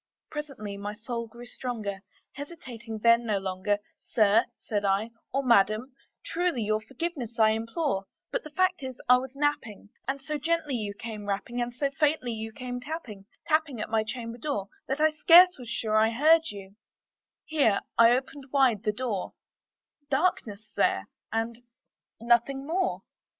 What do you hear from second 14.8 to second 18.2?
That I scarce was sure I heard you;" here I